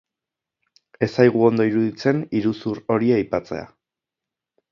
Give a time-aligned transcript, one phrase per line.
[1.07, 3.67] Ez zaigu ondo iruditzen iruzur hori aipatzea.